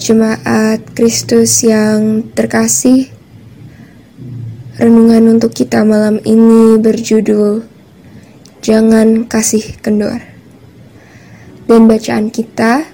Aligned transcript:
Jemaat 0.00 0.96
Kristus 0.96 1.60
yang 1.60 2.24
terkasih, 2.32 3.12
renungan 4.80 5.36
untuk 5.36 5.52
kita 5.52 5.84
malam 5.84 6.16
ini 6.24 6.80
berjudul 6.80 7.68
Jangan 8.64 9.28
Kasih 9.28 9.76
Kendor. 9.84 10.24
Dan 11.68 11.84
bacaan 11.84 12.32
kita 12.32 12.88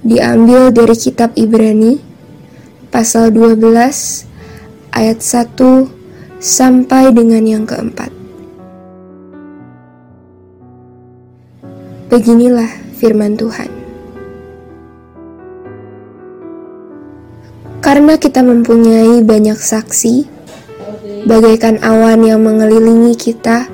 diambil 0.00 0.72
dari 0.72 0.96
kitab 0.96 1.36
Ibrani 1.36 2.00
pasal 2.88 3.28
12 3.36 3.60
ayat 4.96 5.20
1 5.20 5.60
sampai 6.40 7.12
dengan 7.12 7.44
yang 7.44 7.68
keempat. 7.68 8.08
Beginilah 12.08 12.72
firman 12.96 13.36
Tuhan. 13.36 13.75
Karena 17.86 18.18
kita 18.18 18.42
mempunyai 18.42 19.22
banyak 19.22 19.54
saksi, 19.54 20.26
bagaikan 21.22 21.78
awan 21.86 22.18
yang 22.26 22.42
mengelilingi 22.42 23.14
kita, 23.14 23.70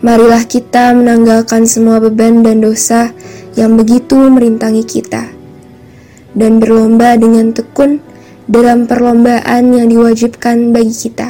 marilah 0.00 0.48
kita 0.48 0.96
menanggalkan 0.96 1.68
semua 1.68 2.00
beban 2.00 2.40
dan 2.40 2.64
dosa 2.64 3.12
yang 3.52 3.76
begitu 3.76 4.16
merintangi 4.32 4.80
kita, 4.88 5.28
dan 6.32 6.56
berlomba 6.56 7.20
dengan 7.20 7.52
tekun 7.52 8.00
dalam 8.48 8.88
perlombaan 8.88 9.76
yang 9.76 9.92
diwajibkan 9.92 10.72
bagi 10.72 10.96
kita. 10.96 11.28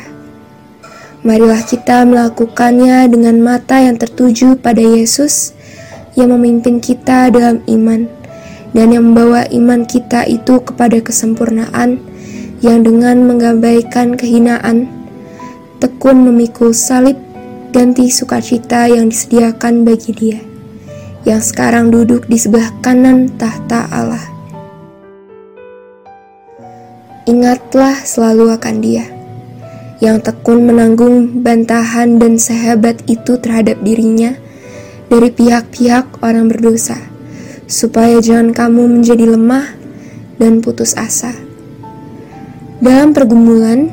Marilah 1.27 1.67
kita 1.67 2.07
melakukannya 2.07 3.11
dengan 3.11 3.43
mata 3.43 3.83
yang 3.83 3.99
tertuju 3.99 4.55
pada 4.55 4.79
Yesus 4.79 5.51
yang 6.15 6.31
memimpin 6.31 6.79
kita 6.79 7.35
dalam 7.35 7.59
iman 7.67 8.07
dan 8.75 8.91
yang 8.91 9.15
membawa 9.15 9.47
iman 9.55 9.87
kita 9.87 10.27
itu 10.27 10.59
kepada 10.61 10.99
kesempurnaan 10.99 12.03
yang 12.61 12.83
dengan 12.83 13.23
menggabaikan 13.23 14.19
kehinaan 14.19 14.91
tekun 15.79 16.27
memikul 16.27 16.75
salib 16.75 17.17
ganti 17.71 18.11
sukacita 18.11 18.91
yang 18.91 19.09
disediakan 19.09 19.87
bagi 19.87 20.11
dia 20.11 20.41
yang 21.25 21.41
sekarang 21.41 21.89
duduk 21.89 22.29
di 22.29 22.37
sebelah 22.37 22.69
kanan 22.85 23.33
tahta 23.41 23.89
Allah. 23.89 24.21
Ingatlah 27.25 28.05
selalu 28.05 28.53
akan 28.53 28.77
dia 28.85 29.09
yang 30.05 30.21
tekun 30.21 30.69
menanggung 30.69 31.41
bantahan 31.41 32.21
dan 32.21 32.37
sehebat 32.37 33.01
itu 33.09 33.41
terhadap 33.41 33.81
dirinya 33.81 34.37
dari 35.09 35.33
pihak-pihak 35.33 36.21
orang 36.21 36.53
berdosa 36.53 37.14
supaya 37.65 38.21
jangan 38.21 38.53
kamu 38.53 39.01
menjadi 39.01 39.35
lemah 39.37 39.73
dan 40.37 40.61
putus 40.61 40.93
asa. 40.97 41.33
Dalam 42.85 43.17
pergumulan, 43.17 43.89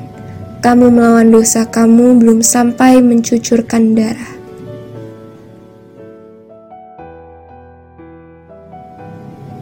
kamu 0.59 0.91
melawan 0.91 1.31
dosa 1.31 1.63
kamu 1.63 2.19
belum 2.19 2.39
sampai 2.43 2.99
mencucurkan 2.99 3.95
darah. 3.95 4.33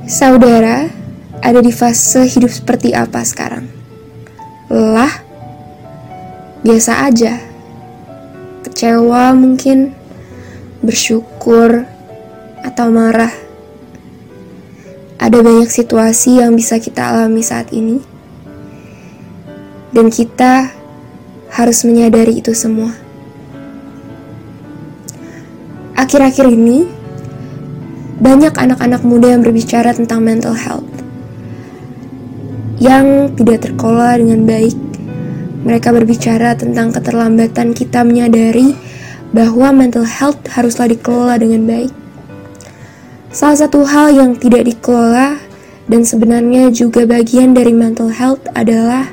Saudara, 0.09 0.89
ada 1.45 1.61
di 1.61 1.69
fase 1.69 2.25
hidup 2.25 2.49
seperti 2.49 2.97
apa 2.97 3.21
sekarang? 3.21 3.69
Lelah? 4.73 5.13
Biasa 6.65 7.05
aja. 7.05 7.37
Kecewa 8.65 9.31
mungkin, 9.37 9.93
bersyukur, 10.81 11.85
atau 12.65 12.91
marah 12.91 13.48
ada 15.19 15.43
banyak 15.43 15.67
situasi 15.67 16.39
yang 16.39 16.55
bisa 16.55 16.79
kita 16.79 17.11
alami 17.11 17.43
saat 17.43 17.75
ini, 17.75 17.99
dan 19.91 20.07
kita 20.07 20.71
harus 21.51 21.83
menyadari 21.83 22.39
itu 22.39 22.55
semua. 22.55 22.95
Akhir-akhir 25.99 26.47
ini, 26.47 26.87
banyak 28.23 28.55
anak-anak 28.55 29.03
muda 29.03 29.35
yang 29.35 29.43
berbicara 29.43 29.91
tentang 29.91 30.23
mental 30.23 30.55
health 30.55 30.87
yang 32.79 33.35
tidak 33.35 33.67
terkelola 33.67 34.15
dengan 34.15 34.47
baik. 34.47 34.75
Mereka 35.67 35.91
berbicara 35.91 36.55
tentang 36.55 36.95
keterlambatan 36.95 37.75
kita 37.75 38.07
menyadari 38.07 38.71
bahwa 39.35 39.75
mental 39.75 40.07
health 40.07 40.39
haruslah 40.47 40.87
dikelola 40.87 41.35
dengan 41.35 41.67
baik. 41.67 41.98
Salah 43.29 43.61
satu 43.61 43.85
hal 43.85 44.09
yang 44.09 44.41
tidak 44.41 44.65
dikelola 44.65 45.37
dan 45.85 46.01
sebenarnya 46.01 46.73
juga 46.73 47.05
bagian 47.05 47.53
dari 47.53 47.77
mental 47.77 48.09
health 48.09 48.41
adalah 48.57 49.05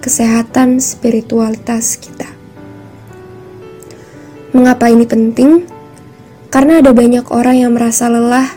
kesehatan 0.00 0.80
spiritualitas 0.80 2.00
kita. 2.00 2.24
Mengapa 4.56 4.88
ini 4.88 5.04
penting? 5.04 5.68
Karena 6.48 6.80
ada 6.80 6.96
banyak 6.96 7.28
orang 7.28 7.68
yang 7.68 7.76
merasa 7.76 8.08
lelah, 8.08 8.48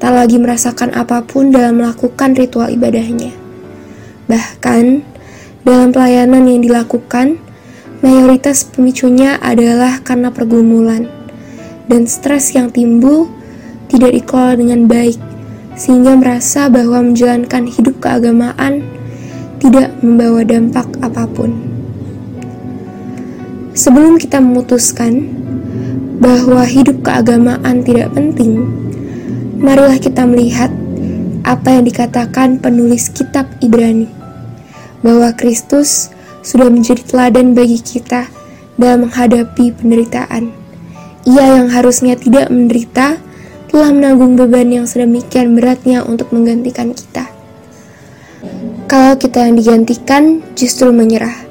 tak 0.00 0.16
lagi 0.16 0.40
merasakan 0.40 0.96
apa 0.96 1.20
pun 1.28 1.52
dalam 1.52 1.76
melakukan 1.76 2.32
ritual 2.32 2.72
ibadahnya. 2.72 3.36
Bahkan, 4.24 5.04
dalam 5.68 5.92
pelayanan 5.92 6.48
yang 6.48 6.64
dilakukan, 6.64 7.36
mayoritas 8.00 8.64
pemicunya 8.72 9.36
adalah 9.36 10.00
karena 10.00 10.32
pergumulan 10.32 11.12
dan 11.92 12.08
stres 12.08 12.56
yang 12.56 12.72
timbul 12.72 13.28
tidak 13.88 14.12
dikelola 14.14 14.54
dengan 14.56 14.84
baik, 14.88 15.18
sehingga 15.74 16.16
merasa 16.16 16.68
bahwa 16.68 17.02
menjalankan 17.02 17.66
hidup 17.68 17.98
keagamaan 18.00 18.84
tidak 19.58 19.90
membawa 20.00 20.46
dampak 20.46 20.86
apa 21.02 21.26
pun. 21.28 21.56
Sebelum 23.74 24.18
kita 24.18 24.42
memutuskan 24.42 25.26
bahwa 26.18 26.66
hidup 26.66 27.02
keagamaan 27.06 27.82
tidak 27.86 28.10
penting, 28.14 28.66
marilah 29.58 29.98
kita 29.98 30.26
melihat 30.26 30.70
apa 31.46 31.78
yang 31.78 31.86
dikatakan 31.86 32.58
penulis 32.58 33.06
kitab 33.08 33.46
Ibrani, 33.62 34.10
bahwa 35.06 35.30
Kristus 35.32 36.10
sudah 36.42 36.66
menjadi 36.66 37.06
teladan 37.06 37.54
bagi 37.54 37.78
kita 37.78 38.26
dalam 38.78 39.06
menghadapi 39.06 39.74
penderitaan. 39.78 40.50
Ia 41.26 41.62
yang 41.62 41.68
harusnya 41.70 42.18
tidak 42.18 42.50
menderita, 42.50 43.20
telah 43.68 43.92
menanggung 43.92 44.34
beban 44.34 44.68
yang 44.72 44.86
sedemikian 44.88 45.52
beratnya 45.52 46.00
untuk 46.04 46.32
menggantikan 46.32 46.96
kita. 46.96 47.28
Kalau 48.88 49.20
kita 49.20 49.44
yang 49.44 49.54
digantikan 49.60 50.40
justru 50.56 50.88
menyerah, 50.88 51.44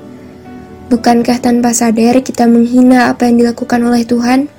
bukankah 0.89 1.37
tanpa 1.37 1.69
sadar 1.75 2.17
kita 2.25 2.49
menghina 2.49 3.13
apa 3.13 3.29
yang 3.29 3.37
dilakukan 3.37 3.79
oleh 3.85 4.01
Tuhan? 4.01 4.49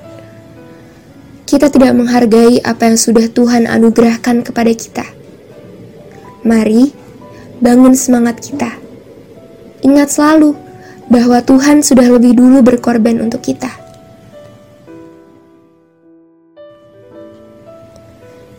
Kita 1.48 1.72
tidak 1.72 1.96
menghargai 1.96 2.60
apa 2.62 2.92
yang 2.92 2.98
sudah 3.00 3.26
Tuhan 3.26 3.66
anugerahkan 3.66 4.46
kepada 4.46 4.72
kita. 4.76 5.06
Mari 6.46 6.92
bangun 7.58 7.98
semangat 7.98 8.38
kita. 8.38 8.70
Ingat 9.82 10.14
selalu 10.14 10.54
bahwa 11.08 11.40
Tuhan 11.40 11.80
sudah 11.80 12.06
lebih 12.06 12.36
dulu 12.36 12.60
berkorban 12.62 13.18
untuk 13.24 13.42
kita. 13.42 13.77